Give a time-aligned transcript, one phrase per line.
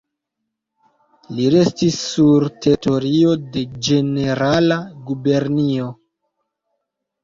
[1.39, 5.97] Li restis sur teritorio de Ĝenerala Gubernio.